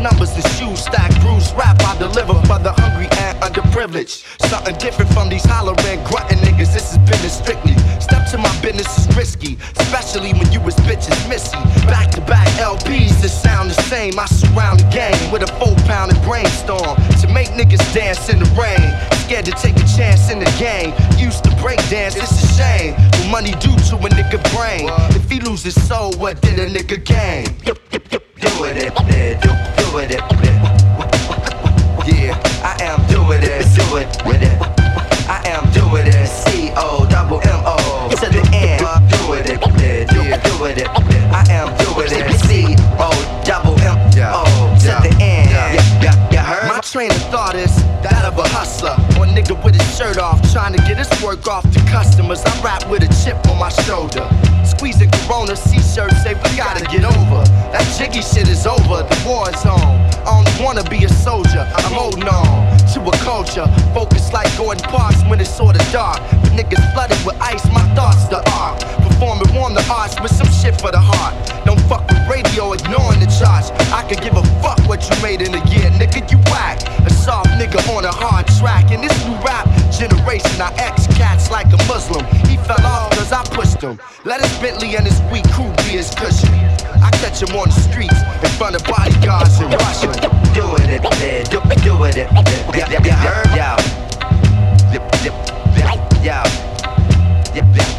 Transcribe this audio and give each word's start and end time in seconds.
Numbers 0.00 0.32
and 0.32 0.48
shoes 0.56 0.80
stack, 0.80 1.12
bruised 1.20 1.54
rap 1.54 1.76
I 1.84 1.92
deliver 1.98 2.32
for 2.48 2.58
the 2.58 2.72
hungry 2.72 3.04
and 3.20 3.36
underprivileged. 3.44 4.24
Something 4.48 4.74
different 4.78 5.12
from 5.12 5.28
these 5.28 5.44
hollering, 5.44 6.00
grunting 6.08 6.38
niggas. 6.38 6.72
This 6.72 6.92
is 6.92 6.98
business 7.04 7.36
strictly. 7.36 7.76
Step 8.00 8.24
to 8.30 8.38
my 8.38 8.48
business 8.62 8.88
is 8.96 9.14
risky, 9.14 9.58
especially 9.76 10.32
when 10.32 10.50
you 10.52 10.60
was 10.62 10.74
bitches 10.88 11.12
missy. 11.28 11.60
Back 11.84 12.12
to 12.12 12.22
back 12.22 12.48
LPs 12.56 13.20
that 13.20 13.28
sound 13.28 13.68
the 13.68 13.82
same. 13.92 14.18
I 14.18 14.24
surround 14.24 14.80
the 14.80 14.88
game 14.88 15.30
with 15.30 15.42
a 15.42 15.52
four 15.60 15.76
pound 15.84 16.16
brainstorm 16.24 16.96
to 17.20 17.26
make 17.28 17.48
niggas 17.52 17.84
dance 17.92 18.30
in 18.30 18.38
the 18.38 18.48
rain. 18.56 18.88
Scared 19.28 19.44
to 19.44 19.52
take 19.52 19.76
a 19.76 19.86
chance 20.00 20.30
in 20.30 20.38
the 20.38 20.50
game. 20.56 20.96
Used 21.20 21.44
to 21.44 21.52
break 21.60 21.76
dance, 21.90 22.16
it's 22.16 22.40
a 22.40 22.46
shame. 22.56 22.94
What 23.20 23.44
money 23.44 23.52
do 23.60 23.68
to 23.92 23.96
a 24.00 24.08
nigga 24.08 24.40
brain? 24.56 24.88
If 25.12 25.28
he 25.30 25.40
loses 25.40 25.76
soul, 25.86 26.12
what 26.16 26.40
did 26.40 26.58
a 26.58 26.72
nigga 26.72 27.04
gain? 27.04 27.44
Do 30.10 30.16
it, 30.16 30.22
do, 30.28 30.34
do 30.34 30.42
it, 30.42 32.18
yeah, 32.18 32.66
I 32.66 32.82
am 32.82 32.98
doing 33.06 33.38
it, 33.44 33.62
do 33.78 33.86
it 33.94 34.10
with 34.26 34.42
it. 34.42 34.58
I 35.30 35.40
am 35.46 35.70
doing 35.70 36.04
it, 36.04 36.26
C 36.26 36.72
O 36.74 37.06
double 37.08 37.40
M 37.42 37.62
O 37.64 38.10
to 38.10 38.26
the 38.26 38.42
end. 38.50 38.82
Doing 39.06 39.46
it, 39.46 39.62
yeah, 40.10 40.42
doing 40.42 40.78
it. 40.78 40.88
I 41.30 41.46
am 41.50 41.70
doing 41.78 42.10
it, 42.10 42.40
C 42.40 42.74
O 42.98 43.42
double 43.44 43.78
M 43.78 43.96
O 44.34 44.42
to 44.80 45.08
the 45.08 45.14
end. 45.22 45.48
Yeah, 45.50 46.02
yeah, 46.02 46.30
you 46.32 46.38
heard? 46.38 46.66
My 46.66 46.80
train 46.80 47.12
of 47.12 47.22
thought 47.30 47.54
is 47.54 47.72
that 48.02 48.24
of 48.24 48.36
a 48.36 48.48
hustler 48.48 48.96
or 49.14 49.26
nigga 49.30 49.54
with 49.64 49.76
his 49.76 49.96
shirt 49.96 50.18
off, 50.18 50.42
trying 50.50 50.72
to 50.72 50.82
get 50.88 50.98
his 50.98 51.22
work 51.22 51.46
off 51.46 51.62
to 51.70 51.78
customers. 51.86 52.42
I 52.44 52.62
rap 52.62 52.84
with 52.90 53.04
a 53.04 53.08
chip 53.22 53.38
on 53.46 53.60
my 53.60 53.68
shoulder. 53.86 54.28
Squeezing 54.66 55.10
Corona 55.10 55.54
C-shirt, 55.54 56.10
say 56.22 56.34
we 56.34 56.56
gotta 56.56 56.84
get 56.86 57.04
over. 57.04 57.44
That 57.70 57.86
jiggy 57.96 58.22
shit 58.22 58.48
is 58.48 58.66
over, 58.66 59.06
the 59.06 59.22
war 59.26 59.48
is 59.50 59.64
on. 59.66 59.99
I 60.26 60.36
only 60.36 60.52
wanna 60.62 60.84
be 60.84 61.04
a 61.04 61.08
soldier, 61.08 61.66
I'm 61.76 61.92
holding 61.92 62.28
on 62.28 62.78
to 62.94 63.00
a 63.08 63.12
culture. 63.24 63.66
Focused 63.94 64.32
like 64.32 64.50
Gordon 64.58 64.82
Parks 64.90 65.22
when 65.24 65.40
it's 65.40 65.54
sorta 65.54 65.78
dark. 65.92 66.18
But 66.42 66.52
niggas 66.52 66.82
flooded 66.92 67.18
with 67.24 67.36
ice, 67.40 67.64
my 67.72 67.82
thoughts 67.94 68.26
the 68.28 68.42
art. 68.52 68.80
Performing 69.06 69.56
on 69.56 69.74
the 69.74 69.84
arts 69.90 70.20
with 70.20 70.34
some 70.34 70.50
shit 70.50 70.80
for 70.80 70.90
the 70.90 71.00
heart. 71.00 71.34
Don't 71.64 71.80
fuck 71.88 72.06
with 72.08 72.20
radio, 72.28 72.72
ignoring 72.72 73.20
the 73.20 73.30
charts. 73.38 73.70
I 73.92 74.02
could 74.08 74.20
give 74.20 74.34
a 74.36 74.42
fuck 74.60 74.78
what 74.88 75.00
you 75.08 75.22
made 75.22 75.40
in 75.40 75.54
a 75.54 75.62
year, 75.70 75.90
nigga, 75.96 76.30
you 76.30 76.38
whack. 76.50 76.82
A 77.06 77.10
soft 77.10 77.50
nigga 77.60 77.80
on 77.94 78.04
a 78.04 78.12
hard 78.12 78.46
track. 78.58 78.90
In 78.90 79.00
this 79.00 79.14
new 79.24 79.36
rap 79.46 79.66
generation, 79.92 80.60
I 80.60 80.74
X 80.76 81.06
cats 81.18 81.50
like 81.50 81.66
a 81.66 81.78
Muslim. 81.86 82.24
He 82.46 82.56
fell 82.68 82.84
off 82.84 83.10
cause 83.16 83.32
I 83.32 83.42
pushed 83.54 83.80
him. 83.80 83.98
Let 84.24 84.40
his 84.40 84.52
Bentley 84.58 84.96
and 84.96 85.06
his 85.06 85.20
weak 85.30 85.48
crew 85.52 85.70
be 85.86 85.96
his 86.00 86.10
cushion. 86.14 86.52
I 87.00 87.10
catch 87.22 87.40
him 87.40 87.54
on 87.56 87.68
the 87.68 87.80
streets 87.80 88.18
in 88.42 88.50
front 88.58 88.76
of 88.76 88.82
Yeah, 92.20 92.28